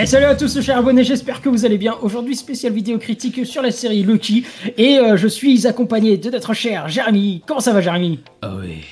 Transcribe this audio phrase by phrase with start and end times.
[0.00, 1.96] Et salut à tous chers abonnés, j'espère que vous allez bien.
[2.02, 4.46] Aujourd'hui, spéciale vidéo critique sur la série Loki.
[4.76, 7.42] Et euh, je suis accompagné de notre cher Jérémy.
[7.44, 8.20] Comment ça va Jérémy?
[8.40, 8.84] Ah oui.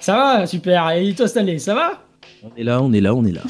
[0.00, 0.90] Ça va Super.
[0.90, 2.02] Et toi Stanley, ça va?
[2.42, 3.42] On est là, on est là, on est là.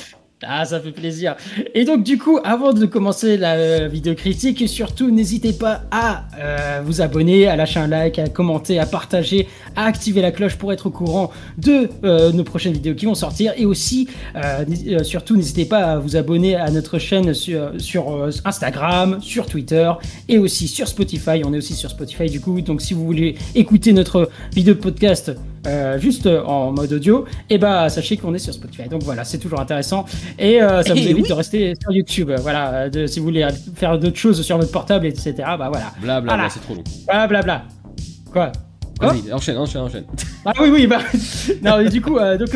[0.46, 1.36] Ah, ça fait plaisir.
[1.74, 6.24] Et donc, du coup, avant de commencer la euh, vidéo critique, surtout, n'hésitez pas à
[6.38, 10.56] euh, vous abonner, à lâcher un like, à commenter, à partager, à activer la cloche
[10.56, 13.52] pour être au courant de euh, nos prochaines vidéos qui vont sortir.
[13.56, 14.08] Et aussi,
[15.02, 17.72] surtout, n'hésitez pas à vous abonner à notre chaîne sur,
[18.44, 19.90] Instagram, sur Twitter
[20.28, 21.42] et aussi sur Spotify.
[21.44, 22.60] On est aussi sur Spotify, du coup.
[22.60, 25.32] Donc, si vous voulez écouter notre vidéo podcast,
[25.66, 28.88] euh, juste en mode audio, et eh bah sachez qu'on est sur Spotify.
[28.88, 30.04] Donc voilà, c'est toujours intéressant
[30.36, 32.32] et euh, ça vous eh évite de rester sur YouTube.
[32.40, 35.34] Voilà, de, si vous voulez faire d'autres choses sur votre portable, etc.
[35.36, 35.92] Bah voilà.
[36.00, 36.82] Bla bla, bla c'est trop long.
[37.06, 37.62] Bla bla bla.
[38.32, 38.50] Quoi?
[39.00, 40.04] Vas-y, enchaîne, enchaîne, enchaîne.
[40.44, 40.98] Ah oui, oui, bah.
[41.62, 42.48] non, mais du coup, euh, donc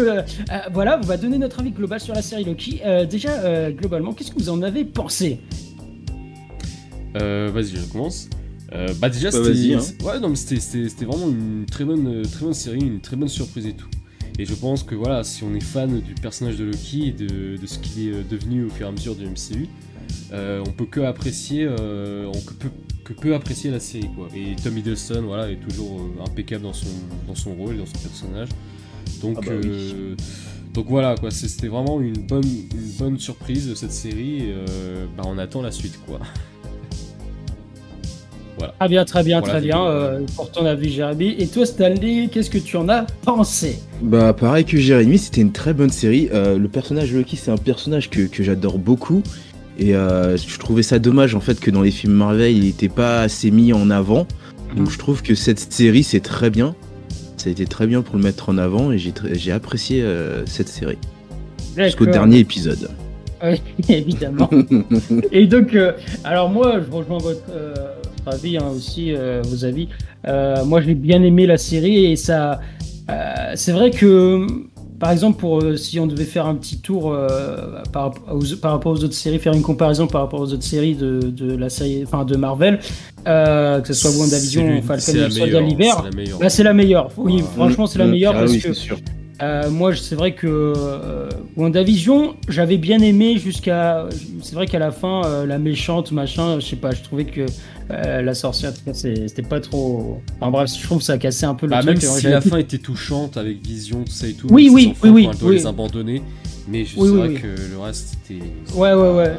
[0.72, 2.82] voilà, on va donner notre avis global sur la série Loki.
[3.08, 5.40] déjà, globalement, qu'est-ce que vous en avez pensé?
[7.14, 8.28] Vas-y, je commence.
[8.72, 10.04] Euh, bah déjà bah, c'était hein.
[10.04, 13.66] ouais non mais c'était vraiment une très bonne très bonne série une très bonne surprise
[13.66, 13.88] et tout.
[14.38, 17.64] Et je pense que voilà si on est fan du personnage de Loki et de,
[17.64, 19.68] ce qu'il est euh, devenu au fur et à mesure du MCU
[20.32, 22.70] euh, on peut que apprécier on peut
[23.04, 24.28] que peu apprécier la série quoi.
[24.34, 26.88] Et Tom Hiddleston voilà est toujours impeccable dans son
[27.28, 28.48] dans son rôle dans son personnage.
[29.22, 29.52] Donc ah bah
[30.74, 31.30] donc voilà quoi.
[31.30, 34.54] C'était vraiment une bonne une bonne surprise de cette série et,
[35.16, 36.18] bah on attend la suite quoi
[38.58, 39.84] Très bien, très bien, très bien.
[39.84, 41.34] Euh, pour ton avis, Jérémy.
[41.38, 43.78] Et toi, Stanley, qu'est-ce que tu en as pensé?
[44.02, 46.28] Bah, pareil que Jérémy, c'était une très bonne série.
[46.32, 49.22] Euh, le personnage Loki, c'est un personnage que, j'adore beaucoup.
[49.78, 52.88] Et euh, je trouvais ça dommage en fait que dans les films Marvel, il n'était
[52.88, 54.26] pas assez mis en avant.
[54.74, 56.74] Donc je trouve que cette série, c'est très bien.
[57.36, 60.02] Ça a été très bien pour le mettre en avant et j'ai apprécié
[60.46, 60.98] cette série.
[61.76, 62.88] Jusqu'au dernier épisode.
[63.44, 64.48] Oui, évidemment.
[65.32, 65.76] et donc,
[66.24, 67.42] alors moi, je rejoins votre,
[68.28, 69.88] avis hein, aussi, euh, vos avis.
[70.26, 72.60] Euh, moi, j'ai bien aimé la série et ça.
[73.10, 74.46] Euh, c'est vrai que
[74.98, 77.14] par exemple, pour, si on devait faire un petit tour
[77.92, 78.14] par,
[78.62, 81.54] par, rapport aux autres séries, faire une comparaison par rapport aux autres séries de, de
[81.54, 82.78] la série, enfin de Marvel,
[83.26, 86.02] que ce soit WandaVision, Falcon, Soldat l'hiver,
[86.40, 87.10] là c'est la meilleure.
[87.18, 88.72] Oui, franchement c'est la meilleure ah parce que
[89.42, 94.08] euh, moi, c'est vrai que euh, WandaVision, j'avais bien aimé jusqu'à.
[94.42, 97.44] C'est vrai qu'à la fin, euh, la méchante, machin, je sais pas, je trouvais que
[97.90, 100.20] euh, la sorcière, c'était pas trop.
[100.40, 102.02] Enfin bref, je trouve que ça a cassé un peu le bah, truc.
[102.02, 104.48] Même si la fin était touchante avec Vision, tout ça et tout.
[104.50, 105.28] Oui, oui, oui, oui.
[105.38, 106.22] Doit les abandonner.
[106.68, 108.42] Mais je oui, vrai que le reste, c'était.
[108.74, 109.32] Ouais, ouais, ouais.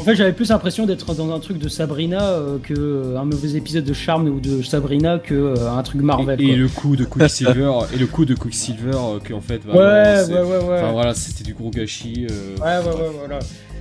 [0.00, 3.26] En fait, j'avais plus l'impression d'être dans un truc de Sabrina euh, que euh, un
[3.26, 6.40] mauvais épisode de Charme ou de Sabrina que euh, un truc Marvel.
[6.40, 8.96] Et, le coup de Quicksilver et le coup de Quicksilver
[9.26, 9.60] qui en fait.
[9.66, 10.78] ouais, ouais, ouais, ouais.
[10.78, 12.26] Enfin voilà, c'était du gros gâchis.
[12.28, 13.40] Ouais, ouais, ouais, voilà.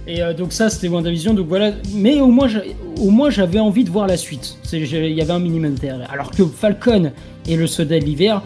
[0.10, 1.36] Et donc ça, c'était WandaVision.
[1.36, 1.72] Donc voilà.
[1.94, 2.48] Mais au moins,
[3.00, 4.58] au moins, j'avais envie de voir la suite.
[4.74, 6.06] Il y avait un minimum d'intérêt.
[6.12, 7.12] Alors que Falcon
[7.48, 8.42] et le Soldat de l'hiver,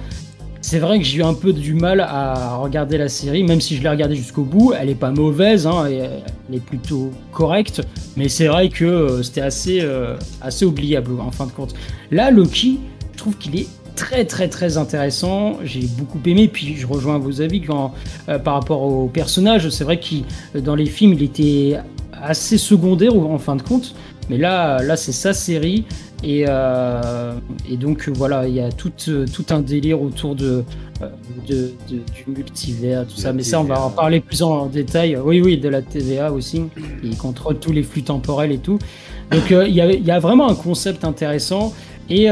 [0.63, 3.75] c'est vrai que j'ai eu un peu du mal à regarder la série, même si
[3.75, 4.73] je l'ai regardée jusqu'au bout.
[4.73, 7.81] Elle est pas mauvaise, hein, elle est plutôt correcte,
[8.15, 11.75] mais c'est vrai que euh, c'était assez, euh, assez oubliable en fin de compte.
[12.11, 12.79] Là, Loki,
[13.11, 15.57] je trouve qu'il est très très très intéressant.
[15.63, 17.93] J'ai beaucoup aimé, puis je rejoins vos avis quand,
[18.29, 19.69] euh, par rapport au personnage.
[19.69, 21.77] C'est vrai que dans les films, il était
[22.11, 23.95] assez secondaire en fin de compte.
[24.29, 25.85] Mais là, là c'est sa série.
[26.23, 27.33] Et, euh,
[27.69, 30.63] et, donc voilà, il y a tout, tout un délire autour de,
[31.01, 31.07] euh,
[31.47, 33.33] de, du multivers, tout ça.
[33.33, 35.17] Mais ça, on va en parler plus en détail.
[35.17, 36.63] Oui, oui, de la TVA aussi.
[37.03, 38.79] Il contrôle tous les flux temporels et tout.
[39.31, 41.73] Donc euh, il y, a, il y, a, vraiment un concept intéressant.
[42.09, 42.27] Et,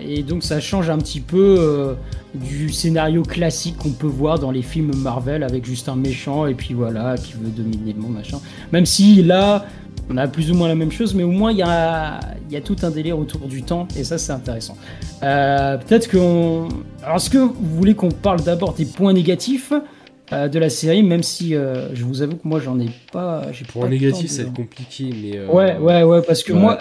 [0.00, 1.96] et, donc ça change un petit peu
[2.34, 6.54] du scénario classique qu'on peut voir dans les films Marvel avec juste un méchant et
[6.54, 8.38] puis voilà qui veut dominer le monde machin.
[8.72, 9.66] Même si là
[10.10, 12.56] on a plus ou moins la même chose, mais au moins il y a, y
[12.56, 14.76] a, tout un délire autour du temps, et ça c'est intéressant.
[15.22, 16.68] Euh, peut-être qu'on...
[17.02, 19.72] Alors est-ce que vous voulez qu'on parle d'abord des points négatifs
[20.32, 23.46] euh, de la série, même si euh, je vous avoue que moi j'en ai pas...
[23.72, 25.40] Points négatifs, c'est compliqué, mais...
[25.46, 26.78] Ouais, ouais, ouais, parce que moi...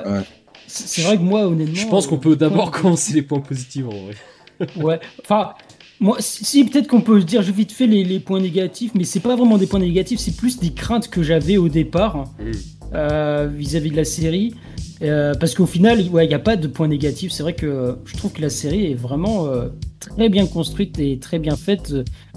[0.71, 1.75] C'est vrai que moi, honnêtement...
[1.75, 4.83] Je pense qu'on peut d'abord commencer les points positifs, en vrai.
[4.83, 5.51] ouais, enfin...
[5.99, 9.19] Moi, si peut-être qu'on peut dire je vite fait les, les points négatifs, mais c'est
[9.19, 12.17] pas vraiment des points négatifs, c'est plus des craintes que j'avais au départ.
[12.39, 12.51] Mmh.
[12.93, 14.53] Euh, vis-à-vis de la série.
[15.01, 17.31] Euh, parce qu'au final, il n'y a pas de point négatif.
[17.31, 19.69] C'est vrai que je trouve que la série est vraiment euh,
[19.99, 21.93] très bien construite et très bien faite.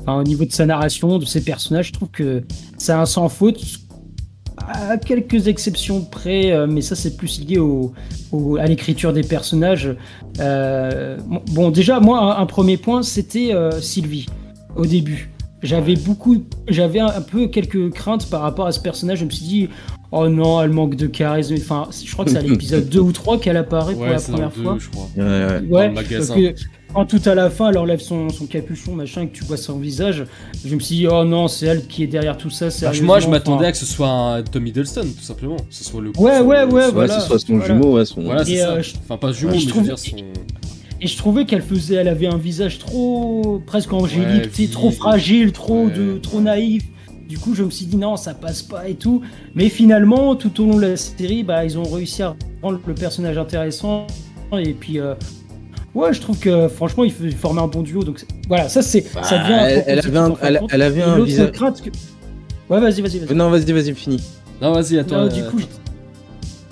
[0.07, 2.45] au niveau de sa narration, de ses personnages, je trouve que
[2.79, 3.61] ça un sans faute.
[4.67, 7.93] À quelques exceptions près, mais ça c'est plus lié au,
[8.59, 9.95] à l'écriture des personnages.
[10.39, 14.27] bon, déjà, moi, un, premier point, c'était Sylvie,
[14.77, 15.31] au début.
[15.63, 19.19] j'avais beaucoup, j'avais un, peu quelques craintes par rapport à ce personnage.
[19.19, 19.69] Je me suis dit,
[20.13, 21.55] oh non, elle manque de charisme.
[21.59, 24.53] Enfin, je crois que c'est à l'épisode 2 ou 3 qu'elle apparaît pour la première
[24.53, 24.77] fois.
[24.79, 25.09] Je crois.
[25.17, 26.55] Ouais, ouais.
[26.95, 29.57] Quand tout à la fin, elle enlève son, son capuchon, machin, et que tu vois
[29.57, 30.25] son visage,
[30.65, 32.69] je me suis dit, oh non, c'est elle qui est derrière tout ça.
[32.83, 35.57] Bah, moi, je m'attendais à que ce soit un Tom Hiddleston, tout simplement.
[35.57, 36.13] Que ce soit le.
[36.17, 37.17] Ouais, ouais, ouais, voilà.
[37.17, 38.23] Que ce soit son jumeau, ouais, son.
[38.23, 38.75] Voilà, c'est ça.
[38.75, 40.17] Euh, enfin, pas jumeau, mais je veux dire son.
[41.01, 45.91] Et je trouvais qu'elle faisait, elle avait un visage trop presque angélique, trop fragile, trop
[45.91, 46.85] de, trop naïf.
[47.29, 49.21] Du coup, je me suis dit non, ça passe pas et tout.
[49.55, 52.95] Mais finalement, tout au long de la série, bah, ils ont réussi à rendre le
[52.95, 54.07] personnage intéressant.
[54.53, 55.15] Et puis, euh,
[55.95, 58.03] ouais, je trouve que franchement, ils formaient un bon duo.
[58.03, 59.83] Donc voilà, ça c'est, ça bah, devient.
[59.87, 60.35] Elle, avait un,
[60.71, 61.53] elle, avait un visage.
[62.71, 63.35] Ouais, vas-y, vas-y, vas-y.
[63.35, 64.23] Non, vas-y, vas-y, fini.
[64.61, 65.29] Non, vas-y, à toi.
[65.29, 65.61] du coup,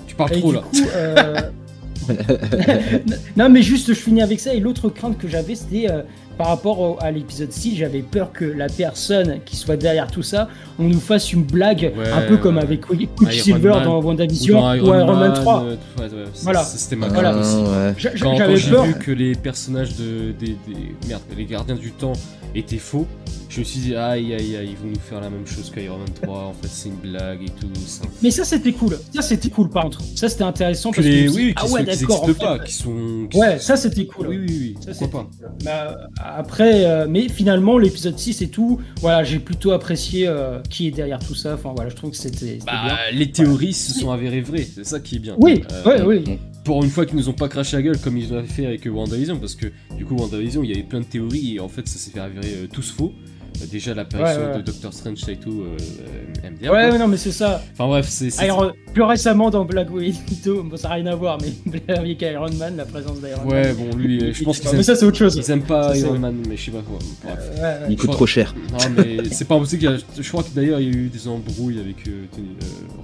[0.07, 0.61] tu parles trop là.
[0.95, 1.41] Euh,
[3.37, 4.53] non, mais juste, je finis avec ça.
[4.53, 6.01] Et l'autre crainte que j'avais, c'était euh,
[6.37, 10.49] par rapport à l'épisode 6, j'avais peur que la personne qui soit derrière tout ça,
[10.79, 12.81] on nous fasse une blague, un peu comme avec
[13.15, 15.63] Quicksilver dans WandaVision ou, ou Iron Man 3.
[15.63, 16.63] Euh, voilà.
[16.63, 17.35] C'était ma voilà.
[17.35, 21.91] Ah, quand, quand j'ai vu que les personnages de, des, des, merde, les gardiens du
[21.91, 22.13] temps
[22.55, 23.07] étaient faux,
[23.53, 25.99] je me suis dit, aïe aïe aïe, ils vont nous faire la même chose qu'Iron
[25.99, 27.67] Man 3, en fait c'est une blague et tout.
[27.85, 28.01] Ça.
[28.23, 30.01] Mais ça c'était cool, ça c'était cool par contre.
[30.15, 31.29] Ça c'était intéressant parce que.
[31.29, 32.27] Oui, ah ouais, d'accord.
[32.39, 33.27] pas, qui sont.
[33.35, 34.27] ouais, ça c'était cool.
[34.27, 34.75] Oui, oui, oui.
[34.81, 35.47] Ça, pourquoi pas.
[35.63, 40.87] Bah, après, euh, mais finalement, l'épisode 6 et tout, voilà, j'ai plutôt apprécié euh, qui
[40.87, 41.53] est derrière tout ça.
[41.53, 42.57] Enfin voilà, je trouve que c'était.
[42.65, 45.35] Bah, les théories se sont avérées vraies, c'est ça qui est bien.
[45.37, 46.39] Oui, euh, oui, oui.
[46.65, 48.85] Pour une fois qu'ils nous ont pas craché la gueule comme ils ont fait avec
[48.85, 51.87] WandaVision, parce que du coup, WandaVision, il y avait plein de théories et en fait,
[51.87, 53.13] ça s'est fait avérer tous faux.
[53.61, 56.71] Euh, déjà l'apparition de Doctor Strange et tout euh, euh MDR.
[56.71, 57.61] Ouais, ouais, non, mais c'est ça.
[57.73, 58.37] Enfin bref, c'est.
[58.39, 62.51] Alors, plus récemment dans Black Widow, bon, ça n'a rien à voir, mais avec Iron
[62.53, 63.47] Man, la présence d'Iron Man.
[63.47, 65.35] Ouais, bon, lui, je pense qu'ils Mais ça, c'est autre chose.
[65.35, 66.99] Ils aiment pas Iron Man, mais je sais pas quoi.
[67.23, 67.39] Bref.
[67.59, 68.53] Euh, il coûte trop cher.
[68.71, 69.87] Non, mais c'est pas impossible.
[69.87, 70.21] A...
[70.21, 71.97] Je crois que d'ailleurs, il y a eu des embrouilles avec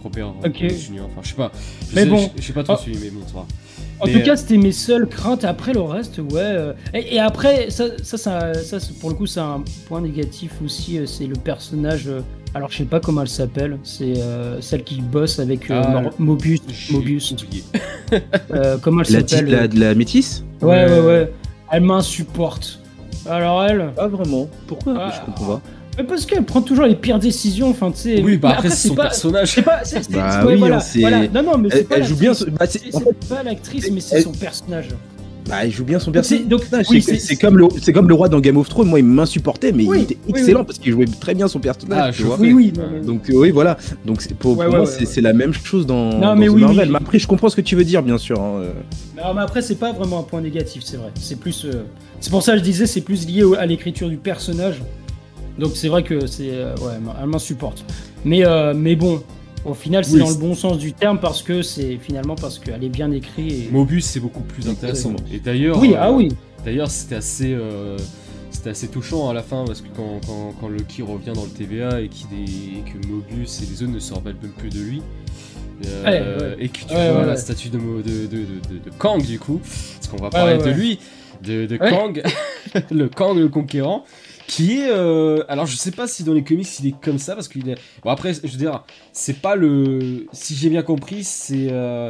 [0.03, 1.07] Robert Junior.
[1.07, 1.51] Enfin, je sais pas.
[1.89, 2.29] Je mais bon.
[2.37, 2.81] Je sais pas trop oh.
[2.81, 3.45] suivi, mais bon, ça va.
[4.01, 5.43] En tout cas, c'était mes seules craintes.
[5.43, 6.37] Après le reste, ouais.
[6.39, 10.97] Euh, et, après, ça, ça, ça, pour le coup, c'est un point négatif aussi.
[10.97, 12.07] Euh, c'est le personnage.
[12.07, 12.21] Euh,
[12.53, 13.77] alors, je sais pas comment elle s'appelle.
[13.83, 14.15] C'est
[14.61, 16.61] celle qui bosse avec ah, Mobius.
[16.91, 17.35] Mobius.
[18.81, 20.43] comment elle s'appelle La, la métisse?
[20.61, 21.31] Ouais, ouais, ouais.
[21.71, 22.79] Elle m'insupporte.
[23.29, 23.91] Alors elle?
[23.95, 24.49] Pas vraiment.
[24.65, 24.95] Pourquoi?
[24.97, 25.61] Ah, Je comprends pas
[26.03, 28.21] parce qu'elle prend toujours les pires décisions, enfin tu sais.
[28.21, 29.51] Oui, bah après, c'est son personnage.
[29.53, 29.83] C'est pas.
[29.83, 31.27] C'est, bah oui, voilà, voilà.
[31.27, 31.97] Non, non, mais c'est pas.
[31.97, 32.31] Elle joue bien.
[32.59, 32.91] Bah, c'est,
[33.27, 34.89] pas l'actrice, mais c'est son personnage.
[35.49, 36.45] Bah, il joue bien son personnage.
[36.45, 38.87] Donc, oui, c'est, comme le, c'est comme le roi dans Game of Thrones.
[38.87, 41.99] Moi, il m'insupportait, mais il était excellent parce qu'il jouait très bien son personnage.
[42.09, 42.73] Ah, tu vois oui, oui.
[43.03, 43.77] Donc, oui, voilà.
[44.05, 46.89] Donc, pour, pour moi, c'est, la même chose dans, non, mais oui, Marvel.
[46.89, 48.39] Mais après, je comprends ce que tu veux dire, bien sûr.
[48.39, 48.63] Hein.
[49.17, 51.09] Non, mais après, c'est pas vraiment un point négatif, c'est vrai.
[51.19, 51.65] C'est plus.
[51.65, 51.83] Euh,
[52.19, 54.81] c'est pour ça que je disais, c'est plus lié à l'écriture du personnage
[55.59, 57.85] donc c'est vrai que c'est euh, ouais, elle m'insupporte.
[58.25, 59.21] Mais euh, mais bon,
[59.65, 62.83] au final, c'est dans le bon sens du terme parce que c'est finalement parce qu'elle
[62.83, 63.51] est bien écrite.
[63.51, 63.69] Et...
[63.71, 65.13] Mobus, c'est beaucoup plus intéressant.
[65.31, 66.29] Et d'ailleurs, oui, ah oui.
[66.31, 67.57] Euh, d'ailleurs, c'était assez,
[68.51, 71.49] c'était assez touchant à la fin parce que quand, quand, quand Lucky revient dans le
[71.49, 75.01] TVA et, est, que Mobius et les autres ne se rappellent même plus de lui.
[76.59, 80.23] et que tu vois la statue de, de, de, de, Kang du coup, parce qu'on
[80.23, 80.99] va parler de lui,
[81.43, 82.21] de, Kang,
[82.91, 84.03] le Kang le conquérant,
[84.49, 87.35] qui est euh, alors je sais pas si dans les comics il est comme ça
[87.35, 88.83] parce qu'il est bon après je veux dire
[89.13, 92.09] c'est pas le si j'ai bien compris c'est euh,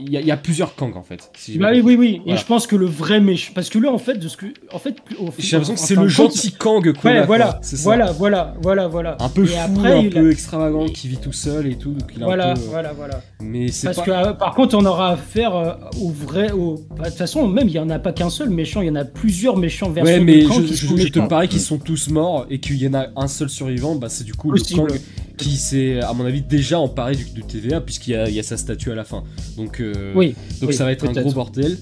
[0.00, 1.30] il y, a plusieurs Kang en fait.
[1.58, 2.22] bah oui, oui, oui.
[2.26, 3.52] Et je pense que le vrai méchant.
[3.54, 4.46] Parce que là, en fait, de ce que.
[4.72, 4.96] En fait,
[5.38, 7.10] j'ai l'impression que c'est le gentil Kang quoi.
[7.10, 9.16] Ouais, voilà, voilà, voilà, voilà, voilà.
[9.20, 11.92] Un peu fou, un peu extravagant, qui vit tout seul et tout.
[11.92, 13.22] Donc il voilà, un peu, voilà, voilà.
[13.40, 16.52] Mais c'est Parce que euh, par contre, on aura affaire euh, au vrai.
[16.52, 16.76] Au...
[16.96, 18.90] Bah, de toute façon, même, il y en a pas qu'un seul méchant, il y
[18.90, 22.46] en a plusieurs méchants versions ouais, mais je, je, te parie qu'ils sont tous morts
[22.50, 24.92] et qu'il y en a un seul survivant, bah c'est du coup le Kang
[25.36, 28.94] qui s'est, à mon avis, déjà emparé du, TVA, puisqu'il y, a sa statue à
[28.94, 29.24] la fin.
[29.56, 31.76] Donc, euh, oui, donc ça va être un gros bordel.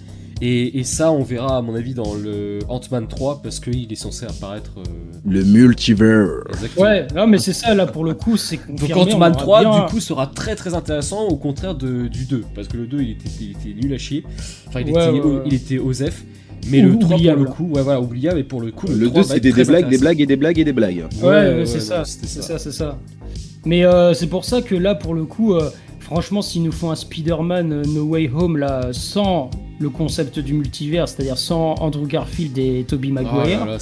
[0.44, 4.26] Et, ça, on verra, à mon avis, dans le Ant-Man 3, parce qu'il est censé
[4.26, 4.72] apparaître.
[4.78, 4.82] Euh,
[5.24, 6.42] le multivers.
[6.76, 10.00] Ouais, non, mais c'est ça, là, pour le coup, c'est Donc Ant-Man 3, du coup,
[10.00, 12.44] sera très très intéressant, au contraire de, du 2.
[12.56, 14.24] Parce que le 2, il était, il était nul à chier.
[14.66, 16.24] Enfin, il, était, il était osef.
[16.68, 18.86] Mais le 3 pour le coup, ouais voilà, oubliable et pour le coup.
[18.86, 21.04] Le, 2 c'était des, blagues, des blagues et des blagues et des blagues.
[21.22, 22.98] Ouais, c'est ça, c'est ça, c'est ça.
[23.64, 26.90] Mais euh, c'est pour ça que là, pour le coup, euh, franchement, s'ils nous font
[26.90, 32.06] un Spider-Man euh, No Way Home là, sans le concept du multivers, c'est-à-dire sans Andrew
[32.06, 33.78] Garfield et Tobey ah, Maguire,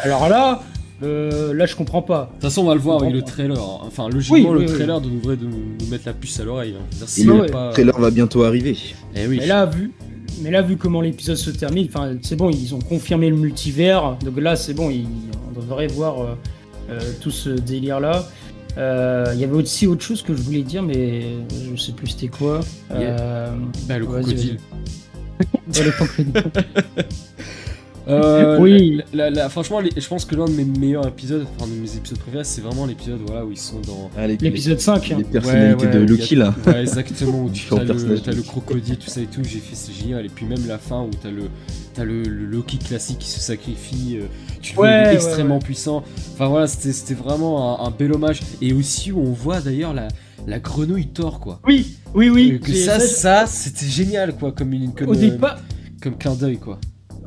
[0.00, 0.62] alors là,
[1.02, 2.26] là, je comprends pas.
[2.26, 3.58] De toute façon, on va le voir avec le trailer.
[3.58, 3.80] Hein.
[3.86, 6.74] Enfin, logiquement, le trailer devrait nous mettre la puce à l'oreille.
[6.78, 7.24] Hein.
[7.24, 8.76] le trailer va bientôt arriver.
[9.16, 9.38] Eh oui.
[9.40, 9.92] Mais là, vu,
[10.40, 11.88] mais là, vu comment l'épisode se termine,
[12.22, 14.16] c'est bon, ils ont confirmé le multivers.
[14.24, 14.92] Donc là, c'est bon,
[15.48, 16.36] on devrait voir
[17.20, 18.26] tout ce délire-là.
[18.76, 22.28] Il y avait aussi autre chose que je voulais dire, mais je sais plus c'était
[22.28, 22.60] quoi.
[22.90, 24.58] Bah, le crocodile.
[25.74, 26.42] le crocodile.
[28.06, 29.00] Euh, oui.
[29.48, 32.60] franchement, je pense que l'un de mes meilleurs épisodes, enfin de mes épisodes préférés, c'est
[32.60, 34.10] vraiment l'épisode voilà, où ils sont dans.
[34.16, 35.08] Ah, l'épisode 5.
[35.16, 36.54] Les personnalités de Loki là.
[36.66, 37.44] Ouais, exactement.
[37.44, 39.42] où tu as le, le, crocodile, tout ça et tout.
[39.42, 40.26] J'ai fait, c'est génial.
[40.26, 41.44] Et puis même la fin où t'as le,
[41.96, 44.18] as le, le, Loki classique qui se sacrifie.
[44.20, 44.26] Euh,
[44.60, 46.04] tu le extrêmement puissant.
[46.34, 48.40] Enfin voilà, c'était vraiment un, bel hommage.
[48.60, 50.08] Et aussi où on voit d'ailleurs la,
[50.46, 51.60] la grenouille Thor quoi.
[51.66, 52.60] Oui, oui, oui.
[52.60, 54.92] Que ça, ça, c'était génial quoi, comme une.
[54.92, 55.58] Comme, Au départ.
[56.02, 56.78] comme clin d'œil quoi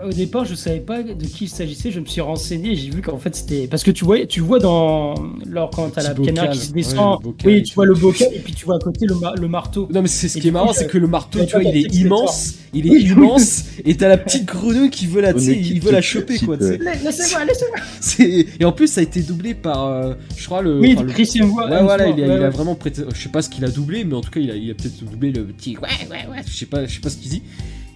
[0.03, 1.91] au départ, je savais pas de qui il s'agissait.
[1.91, 4.41] Je me suis renseigné et j'ai vu qu'en fait c'était parce que tu vois, tu
[4.41, 5.15] vois dans
[5.49, 8.53] alors quand t'as la canard qui se descend, oui, tu vois le bocal et puis
[8.53, 9.87] tu vois à côté le, marteau.
[9.91, 11.95] Non mais c'est ce qui est marrant, c'est que le marteau, tu vois, il est
[11.95, 16.01] immense, il est immense et t'as la petite grenouille qui veut la, il veut la
[16.01, 16.57] choper quoi.
[16.57, 18.47] Laissez-moi, laissez-moi.
[18.59, 20.79] Et en plus, ça a été doublé par, euh, je crois le.
[20.79, 23.03] Oui, Christian Ouais, voilà, il a vraiment prêté.
[23.13, 25.31] Je sais pas ce qu'il a doublé, mais en tout cas, il a peut-être doublé
[25.31, 25.77] le petit.
[25.77, 26.41] Ouais, ouais, ouais.
[26.45, 27.43] Je sais pas, je sais pas ce qu'il dit.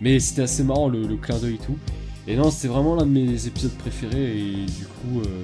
[0.01, 1.77] Mais c'était assez marrant le, clin d'œil et tout.
[2.27, 5.43] Et non, c'était vraiment l'un de mes épisodes préférés et du coup, euh,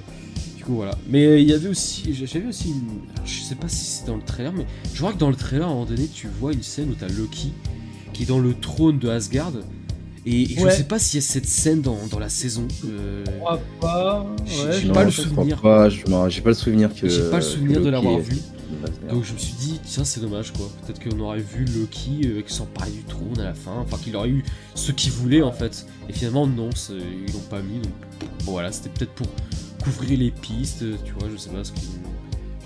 [0.58, 0.98] du coup voilà.
[1.08, 4.16] Mais euh, il y avait aussi, j'avais aussi, une, je sais pas si c'est dans
[4.16, 6.54] le trailer, mais je crois que dans le trailer à un moment donné, tu vois
[6.54, 7.54] une scène où t'as Loki
[8.14, 9.54] qui est dans le trône de Asgard.
[10.26, 12.68] Et, je sais pas s'il y a cette scène dans, dans la saison.
[12.86, 14.28] Euh, je crois pas.
[14.46, 15.62] Ouais, j'ai pas le souvenir.
[16.30, 17.08] J'ai pas le souvenir que.
[17.08, 18.36] J'ai pas le souvenir de l'avoir vu.
[19.10, 20.70] Donc je me suis dit, tiens, c'est dommage quoi.
[20.86, 24.16] Peut-être qu'on aurait vu Loki euh, qui s'emparait du trône à la fin, enfin qu'il
[24.16, 24.44] aurait eu
[24.76, 25.86] ce qu'il voulait en fait.
[26.10, 27.80] Et finalement, non, ils l'ont pas mis.
[27.80, 29.28] Donc bon, voilà, c'était peut-être pour
[29.84, 31.80] couvrir les pistes, tu vois, je sais pas ce que.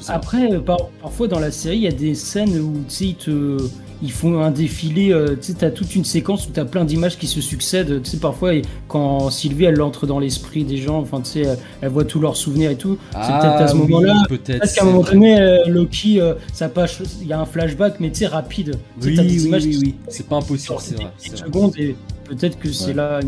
[0.07, 3.57] Après, euh, parfois dans la série, il y a des scènes où ils, te,
[4.01, 5.11] ils font un défilé.
[5.11, 8.01] Euh, tu sais, t'as toute une séquence où t'as plein d'images qui se succèdent.
[8.03, 8.53] Tu sais, parfois,
[8.87, 12.37] quand Sylvie, elle entre dans l'esprit des gens, enfin, tu sais, elle, voit tous leurs
[12.37, 12.97] souvenirs et tout.
[13.11, 14.13] c'est peut-être à ce ah moment-là.
[14.27, 16.19] Peut-être qu'à un moment donné, euh, Loki,
[16.53, 17.01] ça passe.
[17.21, 18.75] Il y a un flashback, mais tu sais, rapide.
[19.01, 19.95] Oui, oui, oui, oui.
[20.07, 21.11] C'est pas impossible, c'est vrai.
[21.35, 23.19] secondes et peut-être que c'est là.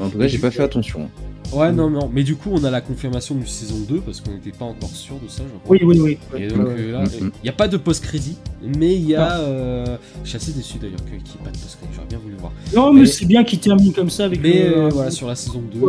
[0.00, 1.08] En tout cas, j'ai pas fait attention.
[1.52, 4.32] Ouais, non, non, mais du coup, on a la confirmation du saison 2 parce qu'on
[4.32, 5.76] n'était pas encore sûr de ça, je crois.
[5.76, 6.18] Oui, oui, oui.
[6.36, 9.38] Et donc euh, là, il n'y a pas de post-crédit, mais il y a.
[9.38, 9.96] Euh...
[10.24, 12.52] Je suis assez déçu d'ailleurs qu'il n'y ait pas de post-crédit, j'aurais bien voulu voir.
[12.74, 14.42] Non, mais, c'est bien qu'il termine comme ça avec.
[14.42, 15.80] Mais euh, voilà, sur la saison 2.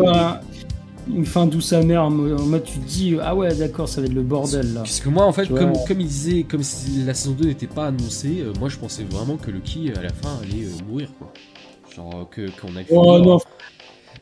[1.08, 4.14] Une fin douce amère, en mode tu te dis, ah ouais, d'accord, ça va être
[4.14, 4.82] le bordel là.
[4.82, 7.68] Parce que moi, en fait, comme, comme il disait, comme si la saison 2 n'était
[7.68, 11.32] pas annoncée, euh, moi je pensais vraiment que Lucky à la fin allait mourir quoi.
[11.96, 13.40] Genre que qu'on a Oh non.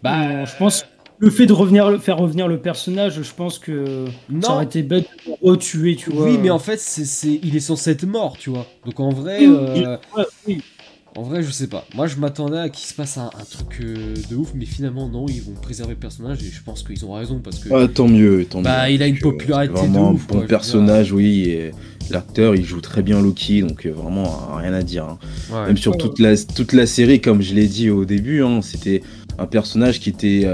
[0.03, 0.85] Bah, je pense
[1.23, 4.05] le fait de revenir, faire revenir le personnage, je pense que
[4.41, 6.25] ça aurait été bête de retuer, tu vois.
[6.25, 8.67] Oui, mais en fait, c'est, il est censé être mort, tu vois.
[8.85, 9.95] Donc en vrai, euh,
[11.15, 11.85] en vrai, je sais pas.
[11.95, 15.25] Moi, je m'attendais à qu'il se passe un, truc euh, de ouf, mais finalement, non,
[15.29, 17.69] ils vont préserver le personnage et je pense qu'ils ont raison parce que.
[17.73, 20.25] Ah, tant mieux, tant bah, il a une popularité de ouf.
[20.29, 21.43] Un bon personnage, oui.
[21.43, 21.71] Et
[22.09, 25.05] l'acteur, il joue très bien Loki, donc euh, vraiment rien à dire.
[25.05, 25.67] Hein.
[25.67, 29.01] Même sur toute la toute la série, comme je l'ai dit au début, hein, c'était
[29.39, 30.45] un personnage qui était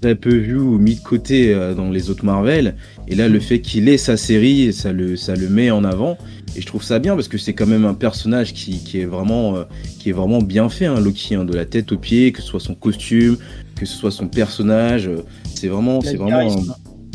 [0.00, 2.74] très peu vu ou mis de côté euh, dans les autres Marvel.
[3.08, 6.16] Et là, le fait qu'il ait sa série, ça le, ça le met en avant.
[6.56, 9.04] Et je trouve ça bien parce que c'est quand même un personnage qui, qui est,
[9.04, 9.64] vraiment, euh,
[9.98, 12.48] qui est vraiment bien fait, hein, Loki, hein, de la tête aux pieds, que ce
[12.48, 13.36] soit son costume,
[13.76, 15.08] que ce soit son personnage.
[15.08, 15.22] Euh,
[15.54, 16.00] c'est vraiment.
[16.00, 16.48] C'est vraiment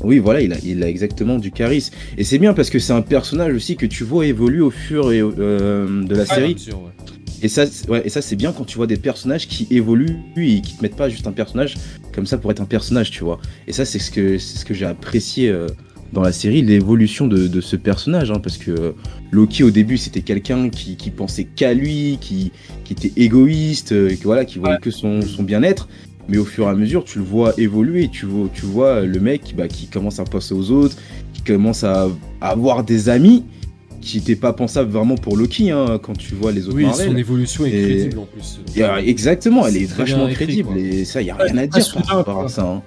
[0.03, 1.93] Oui, voilà, il a, il a exactement du charisme.
[2.17, 5.11] Et c'est bien parce que c'est un personnage aussi que tu vois évoluer au fur
[5.11, 6.55] et de la série.
[7.45, 10.61] Et ça, ouais, et ça c'est bien quand tu vois des personnages qui évoluent et
[10.61, 11.75] qui te mettent pas juste un personnage
[12.11, 13.39] comme ça pour être un personnage, tu vois.
[13.67, 15.67] Et ça, c'est ce que, c'est ce que j'ai apprécié euh,
[16.11, 18.31] dans la série, l'évolution de, ce personnage.
[18.31, 18.91] Hein, parce que euh,
[19.29, 22.51] Loki, au début, c'était quelqu'un qui, pensait qu'à lui, qui,
[22.83, 25.87] qui était égoïste, euh, et que, voilà, qui voyait que son, bien-être.
[26.27, 28.09] Mais au fur et à mesure, tu le vois évoluer.
[28.11, 30.97] Tu vois, tu vois le mec bah, qui commence à passer aux autres,
[31.33, 32.07] qui commence à
[32.41, 33.43] avoir des amis
[34.05, 37.17] qui n'était pas pensable vraiment pour Loki hein, quand tu vois les autres oui, son
[37.17, 38.59] évolution est crédible en plus.
[39.03, 42.43] exactement, elle est, vachement crédible et ça, il n'y a rien à dire par rapport
[42.43, 42.63] à ça.
[42.63, 42.83] Hein.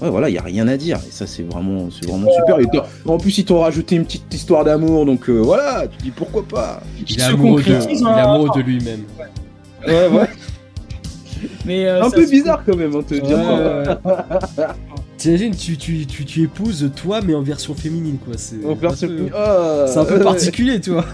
[0.00, 0.96] Ouais, voilà, il n'y a rien à dire.
[1.06, 2.58] Et ça, c'est vraiment, c'est vraiment super.
[2.58, 2.66] Et
[3.06, 6.44] en plus, ils t'ont rajouté une petite histoire d'amour, donc euh, voilà, tu dis pourquoi
[6.44, 6.82] pas.
[7.08, 9.02] Il est amoureux de, il est de lui-même.
[9.86, 10.28] Ouais, ouais.
[11.66, 13.38] Mais euh, un peu bizarre quand même, hein, te dire.
[15.22, 18.34] T'imagines, tu, tu, tu, tu, épouses toi, mais en version féminine, quoi.
[18.36, 18.76] C'est oh,
[19.86, 21.06] C'est un peu particulier, tu vois.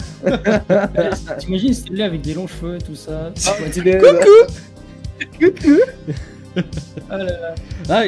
[1.38, 3.34] T'imagines, c'était là avec des longs cheveux et tout ça.
[3.46, 4.54] Ah, coucou
[5.38, 5.76] Coucou
[7.10, 7.54] ah là là.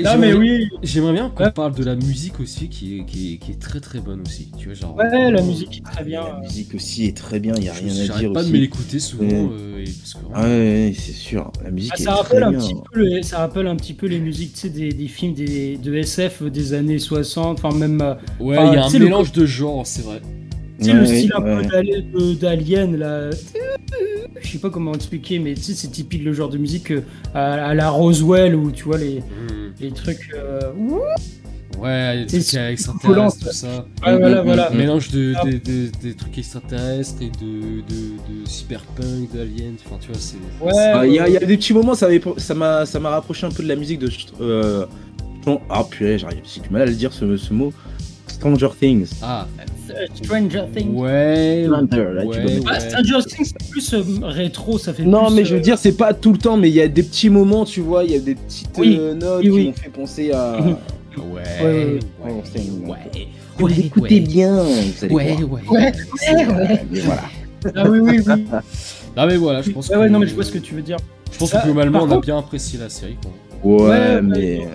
[0.05, 0.69] Ah, mais oui.
[0.83, 3.81] J'aimerais bien qu'on parle de la musique aussi, qui est, qui est, qui est, très
[3.81, 4.51] très bonne aussi.
[4.59, 4.97] Tu vois, genre.
[4.97, 6.23] Ouais, la musique est très bien.
[6.23, 7.55] La musique aussi est très bien.
[7.57, 9.51] Il y a rien à dire pas de de l'écouter souvent.
[9.53, 9.85] Euh,
[10.35, 11.53] ouais, c'est sûr.
[11.63, 14.19] La musique ah, est ça rappelle un Petit peu ça rappelle un petit peu les
[14.19, 18.01] musiques, des, des films des, de SF des années 60, enfin même.
[18.01, 20.21] Euh, ouais, il y a un mélange de genres, c'est vrai.
[20.81, 23.31] Tu sais, le style un peu d'Alien, là.
[24.41, 27.03] Je sais pas comment expliquer, mais tu sais, c'est typique le genre de musique euh,
[27.35, 29.73] à, la Roswell où tu vois les, hmm.
[29.81, 30.31] les trucs.
[30.35, 30.73] Euh...
[31.79, 33.87] Ouais, des trucs extraterrestres, tout ça.
[34.05, 34.71] Ouais, voilà, voilà.
[34.71, 35.45] Mélange de, ah.
[35.45, 40.37] des trucs extraterrestres et de, de, de cyberpunk, d'aliens, enfin tu vois, c'est.
[40.65, 43.69] Ouais, il y, a, y, a des petits moments, ça m'a rapproché un peu de
[43.69, 44.11] la musique de.
[44.41, 44.87] Euh,
[45.69, 47.73] ah purée, j'ai du mal à le dire ce, ce mot.
[48.27, 49.11] Stranger Things.
[49.23, 49.47] Ah.
[50.15, 50.95] Stranger Things.
[50.95, 51.67] Ouais.
[52.67, 55.05] Ah, Stranger Things, c'est plus euh, rétro, ça fait.
[55.05, 56.89] Non, mais je veux euh, dire, c'est pas tout le temps, mais il y a
[56.89, 59.91] des petits moments, tu vois, il y a des petites euh, notes qui m'ont fait
[59.91, 60.59] penser à.
[61.17, 61.43] Ouais.
[61.61, 61.99] Ouais.
[62.87, 63.29] ouais.
[63.59, 64.63] Vous écoutez bien.
[64.63, 65.61] Vous allez ouais, voir.
[65.73, 65.93] ouais,
[66.23, 66.81] ouais, ouais.
[67.03, 67.23] Voilà.
[67.75, 68.45] Ah oui, oui, oui.
[69.17, 69.89] Ah mais voilà, je pense.
[69.89, 69.95] que...
[69.95, 70.97] ouais, non, mais je vois ce que tu veux dire.
[71.31, 73.17] Je pense que globalement, on a bien apprécié la série.
[73.21, 73.33] Quoi.
[73.63, 74.67] Ouais, mais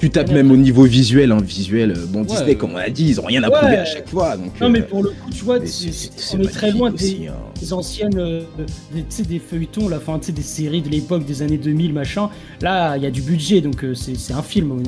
[0.00, 1.90] tu tapes même au niveau visuel, hein, visuel.
[1.90, 4.34] Euh, bon, Disney, comme on a dit, ils ont rien à prouver à chaque fois.
[4.38, 7.72] Donc, non, mais euh, pour le coup, tu vois, on est très loin des, hein.
[7.72, 8.40] anciennes, euh,
[8.94, 12.30] des, des feuilletons, la fin, des séries de l'époque des années 2000, machin.
[12.62, 14.82] Là, il y a du budget, donc c'est un film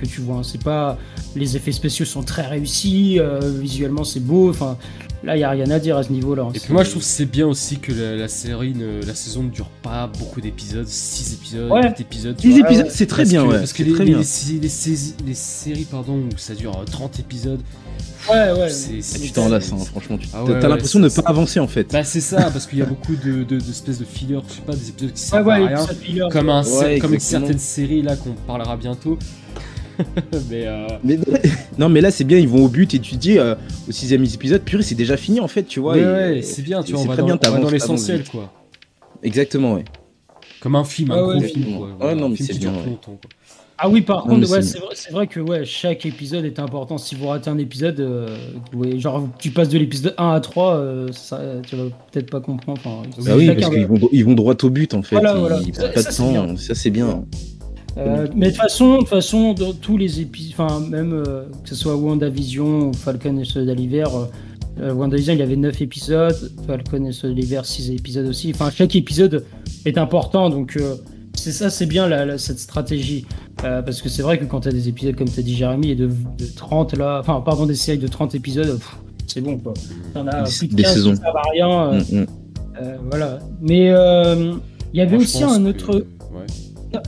[0.00, 0.36] que tu vois.
[0.36, 0.42] Hein.
[0.42, 0.96] C'est pas,
[1.36, 3.20] les effets spéciaux sont très réussis,
[3.60, 4.48] visuellement c'est beau.
[4.48, 4.78] Enfin,
[5.24, 6.48] Là, il n'y a rien à dire à ce niveau-là.
[6.54, 8.74] Et puis moi, je trouve que c'est bien aussi que la, série,
[9.06, 12.40] la saison ne dure pas beaucoup d'épisodes, 6 épisodes, 8 épisodes.
[12.40, 13.58] 6 épisodes, c'est très bien, ouais.
[13.58, 17.60] Parce que les, les, les, séries, pardon, où ça dure 30 épisodes.
[18.30, 18.68] Ouais, ouais.
[19.22, 20.18] tu t'en lasses, hein, franchement.
[20.18, 21.92] Tu ah as l'impression de ne pas avancer en fait.
[21.92, 24.60] Bah, c'est ça, parce qu'il y a beaucoup de, de, espèces de fillers, je sais
[24.62, 25.86] pas, des épisodes qui servent à rien.
[26.30, 26.62] Comme, un,
[27.00, 29.18] comme certaines séries là qu'on parlera bientôt.
[30.52, 31.18] Euh, mais,
[31.78, 33.54] non, mais là c'est bien, ils vont au but et tu te dis euh,
[33.88, 35.94] au sixième épisode, purée, c'est déjà fini en fait, tu vois.
[35.94, 38.52] Ouais, c'est bien, tu vois, on va, dans, dans l'essentiel quoi.
[39.22, 39.84] Exactement, ouais.
[40.60, 42.14] Comme un film, un gros film quoi.
[42.14, 42.72] non, mais c'est bien.
[43.76, 46.96] Ah oui, par contre, ouais, c'est vrai, vrai, que ouais, chaque épisode est important.
[46.96, 48.36] Si vous ratez un épisode, euh,
[48.98, 52.80] genre tu passes de l'épisode 1 à 3, ça, tu vas peut-être pas comprendre.
[52.84, 55.16] Enfin, bah oui, parce qu'ils vont, ils vont droit au but en fait.
[55.16, 55.58] Voilà, voilà.
[55.66, 57.24] Ils, ça, pas de temps, ça c'est bien.
[57.96, 61.68] Euh, mais de toute façon, de façon, dans tous les épisodes, enfin même euh, que
[61.68, 64.08] ce soit WandaVision ou Falcon et Soldat d'hiver,
[64.80, 68.50] euh, WandaVision il y avait 9 épisodes, Falcon et Soldat d'hiver 6 épisodes aussi.
[68.52, 69.44] Enfin chaque épisode
[69.84, 70.76] est important, donc
[71.34, 73.26] c'est ça, c'est bien la, cette stratégie.
[73.58, 75.90] parce que c'est vrai que quand tu as des épisodes comme tu as dit Jérémy,
[75.90, 76.10] et de,
[76.56, 78.78] 30 là, enfin pardon des séries de 30 épisodes,
[79.28, 79.74] c'est bon quoi.
[80.14, 81.14] T'en as plus de 15 saisons.
[81.14, 81.92] ça va rien.
[81.92, 82.26] Mm, mm.
[83.08, 83.38] voilà.
[83.60, 86.04] Mais il y avait aussi un autre.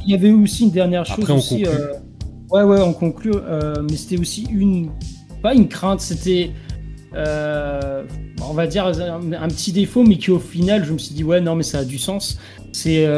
[0.05, 1.67] Il y avait aussi une dernière chose aussi.
[1.67, 1.93] Euh,
[2.51, 3.35] ouais, ouais, on conclut.
[3.35, 4.91] Euh, mais c'était aussi une.
[5.43, 6.51] Pas une crainte, c'était.
[7.15, 8.05] Euh,
[8.47, 11.41] on va dire un, petit défaut, mais qui au final, je me suis dit, ouais,
[11.41, 12.39] non, mais ça a du sens.
[12.73, 13.09] C'est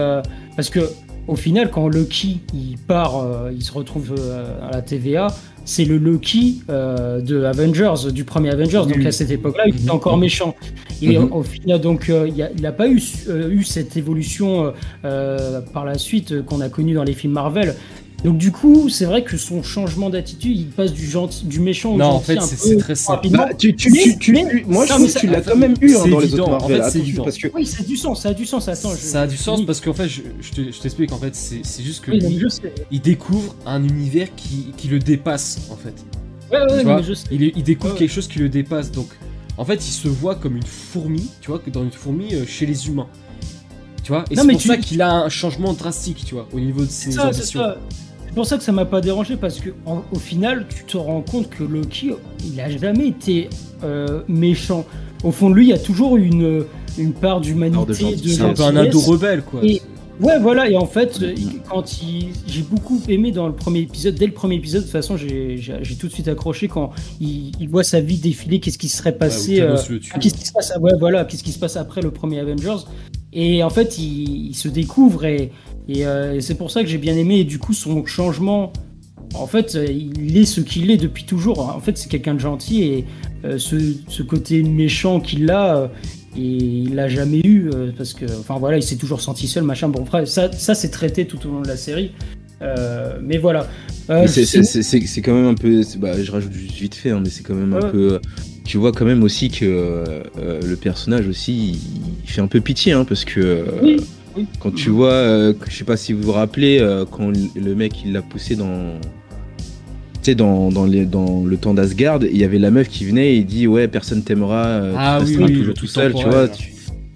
[0.57, 0.81] parce que
[1.29, 4.15] au final, quand Lucky il part, il se retrouve
[4.63, 5.29] à la TVA,
[5.69, 8.85] c'est le Loki euh, de Avengers, du premier Avengers.
[8.89, 10.55] Donc à cette époque-là, il était encore méchant.
[11.03, 11.31] Et mhm.
[11.31, 16.43] au final, donc, euh, il n'a pas eu, euh, eu cette évolution par la suite
[16.47, 17.77] qu'on a connue dans les films Marvel.
[18.25, 21.93] Donc du coup, c'est vrai que son changement d'attitude, il passe du gentil, du méchant
[21.93, 23.29] au non, gentil en fait, c'est très simple.
[23.29, 24.33] Bah, tu, tu, tu,
[24.67, 26.83] moi, je trouve que tu l'as quand même eu hein, dans les autres Marvel.
[26.83, 27.23] En fait, évident.
[27.23, 27.47] Parce que...
[27.55, 28.67] Oui, ça a du sens, ça a du sens.
[28.67, 31.13] Attends, ça a du sens parce qu'en fait, je, je t'explique.
[31.13, 32.11] En fait, c'est juste que
[32.91, 35.95] il découvre un univers qui, qui le dépasse, en fait.
[36.51, 37.29] Ouais, ouais, mais je sais.
[37.31, 38.91] Il, il découvre quelque chose qui le dépasse.
[38.91, 39.11] Donc,
[39.57, 42.67] en fait, il se voit comme une fourmi, tu vois, dans une fourmi euh, chez
[42.67, 43.07] les humains.
[44.03, 46.85] Tu vois, et c'est pour ça qu'il a un changement drastique, tu vois, au niveau
[46.85, 47.63] de ses ambitions.
[48.29, 51.23] C'est pour ça que ça m'a pas dérangé parce que au final, tu te rends
[51.23, 52.13] compte que Loki,
[52.45, 53.49] il a jamais été
[53.83, 54.85] euh, méchant.
[55.25, 56.65] Au fond de lui, il y a toujours une,
[56.99, 57.95] une part d'humanité.
[57.95, 59.61] C'est un peu un ado rebelle, quoi.
[59.65, 59.83] Et,
[60.21, 60.71] ouais, voilà.
[60.71, 61.21] Et en fait,
[61.69, 64.15] quand il, j'ai beaucoup aimé dans le premier épisode.
[64.15, 65.59] Dès le premier épisode, de toute façon, j'ai,
[65.99, 68.61] tout de suite accroché quand il, voit sa vie défiler.
[68.61, 69.77] Qu'est-ce qui serait passé euh,
[70.21, 71.25] Qu'est-ce qui se passe Ouais, voilà.
[71.25, 72.85] Qu'est-ce qui se passe après le premier Avengers
[73.33, 75.51] Et en fait, il, il se découvre et
[75.91, 77.41] euh, et, c'est pour ça que j'ai bien aimé.
[77.41, 78.73] Et du coup, son changement,
[79.35, 81.61] en fait, euh, il est ce qu'il est depuis toujours.
[81.61, 83.05] En fait, c'est quelqu'un de gentil et
[83.45, 85.91] euh, ce, côté méchant qu'il a,
[86.37, 89.89] et il l'a jamais eu parce que, enfin voilà, il s'est toujours senti seul, machin.
[89.89, 92.13] Bon, après, ça, ça c'est traité tout au long de la série.
[93.23, 93.67] mais voilà.
[94.27, 95.83] c'est quand même un peu.
[95.99, 98.21] Bah, je rajoute vite fait, hein, mais c'est quand même un peu.
[98.65, 100.05] Tu vois quand même aussi que
[100.37, 101.81] le personnage aussi,
[102.23, 103.65] il fait un peu pitié, hein, parce que.
[104.61, 108.03] Quand tu vois, euh, je sais pas si vous vous rappelez, euh, quand le mec
[108.05, 108.99] il l'a poussé dans.
[110.23, 113.35] Tu sais, dans, dans, dans le temps d'Asgard, il y avait la meuf qui venait
[113.35, 116.49] et il dit Ouais, personne t'aimera, euh, ah, oui, oui, toujours tout seul, tu vois.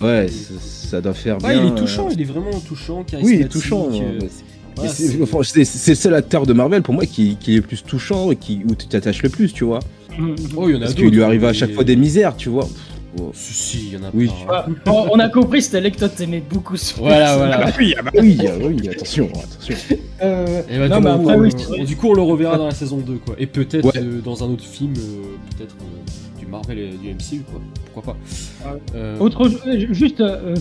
[0.00, 1.64] Ouais, ça, doit faire ouais, bien.
[1.64, 3.88] il est touchant, il est vraiment touchant, Oui, il est touchant.
[4.84, 8.36] c'est le seul acteur de Marvel pour moi qui, qui est le plus touchant et
[8.36, 9.80] qui, où tu t'attaches le plus, tu vois.
[10.56, 12.48] Oh, il y en a Parce qu'il lui arrive à chaque fois des misères, tu
[12.48, 12.68] vois.
[13.20, 13.30] Oh.
[13.34, 14.30] Si, si, il y en a oui.
[14.46, 14.66] pas.
[14.86, 17.60] on a compris, c'était que toi t'aimais beaucoup ce Voilà, voilà.
[17.60, 19.98] Ah bah oui, ah bah oui, ah bah oui, attention, attention.
[20.22, 23.14] Euh, bah, non, mais après, oui, du coup, on le reverra dans la saison 2,
[23.16, 23.34] quoi.
[23.38, 27.60] Et peut-être euh, dans un autre film, euh, peut-être euh, Marvel et du MCU, quoi
[27.92, 28.76] pourquoi pas.
[28.94, 29.50] Euh, Autre,
[29.90, 30.54] juste, euh,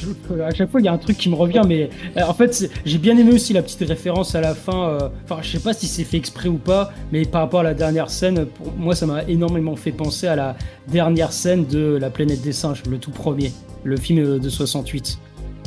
[0.46, 2.70] à chaque fois, il y a un truc qui me revient, mais euh, en fait,
[2.86, 4.98] j'ai bien aimé aussi la petite référence à la fin.
[5.24, 7.74] Enfin, je sais pas si c'est fait exprès ou pas, mais par rapport à la
[7.74, 10.56] dernière scène, pour moi, ça m'a énormément fait penser à la
[10.88, 13.52] dernière scène de La planète des singes, le tout premier,
[13.84, 15.20] le film de 68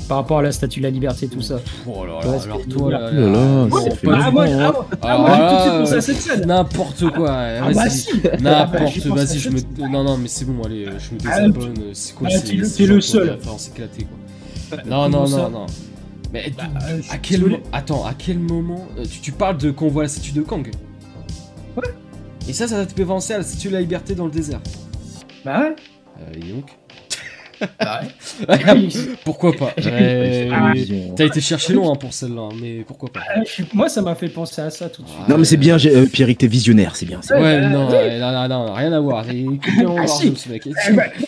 [0.09, 1.61] par rapport à la statue de la liberté, tout ça.
[1.87, 5.81] Oh là là, alors toi là, ah, moi, ah, ah, moi j'ai tout de suite
[5.81, 6.47] pensé à cette scène.
[6.47, 7.33] N'importe quoi.
[7.33, 8.11] Ah, bah si.
[8.41, 9.61] N'importe, vas-y, je me.
[9.89, 11.75] Non, non, mais c'est bon, allez, je me désabonne.
[11.93, 13.39] C'est quoi C'est le seul.
[13.53, 14.19] On s'éclater quoi.
[14.87, 15.67] Non, non, non, non.
[16.33, 20.03] Mais bah, euh, à quel Attends, à quel moment euh, tu, parles de qu'on voit
[20.03, 20.69] la statue de Kang
[21.77, 21.85] Ouais.
[22.49, 24.61] Et ça, ça te fait penser à la statue de la liberté dans le désert.
[25.45, 25.77] Bah ouais.
[26.21, 26.77] Euh, donc.
[27.79, 28.01] Bah
[29.25, 29.73] pourquoi pas?
[31.17, 33.21] T'as été chercher loin pour celle-là, mais pourquoi pas?
[33.73, 35.29] Moi, ça m'a fait penser à ça tout de suite.
[35.29, 37.21] Non, mais c'est bien, euh, Pierre, t'es visionnaire, c'est bien.
[37.31, 39.25] Ouais, non, non, non, rien à voir.
[39.27, 39.33] Ah.
[39.33, 39.47] Eh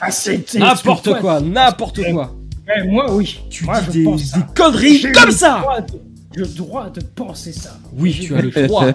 [0.01, 0.09] ah,
[0.59, 2.35] n'importe quoi, n'importe quoi.
[2.87, 3.41] moi, oui.
[3.51, 4.11] Tu dis des,
[4.55, 5.65] conneries comme ça
[6.37, 7.79] le droit de penser ça.
[7.93, 8.87] Oui, tu as le droit.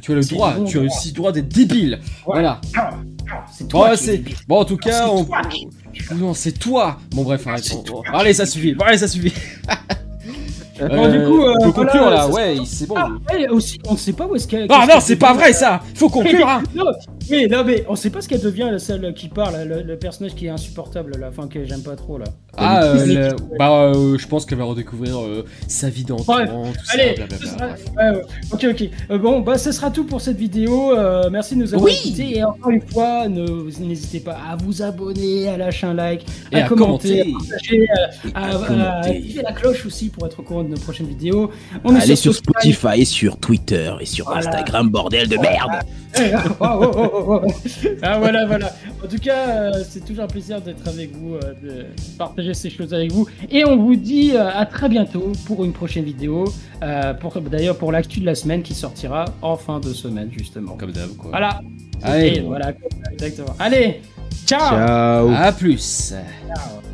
[0.00, 0.54] tu as le droit.
[0.66, 1.98] Tu as aussi le droit d'être débile.
[2.24, 2.60] Voilà.
[3.52, 3.94] C'est toi.
[4.48, 5.26] Bon, en tout cas, on...
[6.14, 7.74] Non, c'est toi Bon, bref, arrête.
[8.12, 8.74] Allez, ça suffit.
[8.80, 9.32] Allez, ça suffit.
[10.80, 12.96] Euh, du coup, euh, faut conclure là, ouais, c'est bon.
[12.98, 13.08] Ah,
[13.50, 14.66] aussi, on sait pas où est-ce qu'elle.
[14.68, 16.62] Ah non, c'est pas vrai ça Faut conclure hein
[17.30, 19.56] non, mais, non, mais on sait pas ce qu'elle devient, celle qui parle,
[19.86, 22.26] le, personnage qui est insupportable, la fin que j'aime pas trop là.
[22.56, 25.18] Ah, euh, bah, euh, je pense qu'elle va redécouvrir
[25.66, 27.70] sa vie d'enfant, tout Allez, ça,
[28.52, 29.18] Ok, ok.
[29.18, 30.94] bon, bah, ce sera tout pour cette vidéo.
[31.30, 32.38] merci de nous avoir écoutés.
[32.38, 37.20] Et encore une fois, n'hésitez pas à vous abonner, à lâcher un like, à, commenter,
[37.20, 37.86] à partager,
[38.34, 41.50] à, activer la cloche aussi pour être au courant de nos prochaines vidéos.
[41.84, 45.84] On Allez est sur, Spotify, sur Twitter et sur Instagram, bordel de merde.
[48.02, 48.72] Ah voilà, voilà.
[49.02, 51.86] En tout cas, euh, c'est toujours un plaisir d'être avec vous, euh, de
[52.18, 53.26] partager ces choses avec vous.
[53.50, 56.44] Et on vous dit euh, à très bientôt pour une prochaine vidéo.
[57.20, 60.76] pour, D'ailleurs, pour l'actu de la semaine qui sortira en fin de semaine, justement.
[60.76, 61.30] Comme d'hab, quoi.
[61.30, 61.60] Voilà.
[62.02, 62.72] Allez, voilà,
[63.12, 63.54] exactement.
[63.58, 64.02] Allez,
[64.46, 64.58] ciao.
[64.58, 65.30] Ciao.
[65.30, 66.14] À plus.
[66.48, 66.93] Ciao.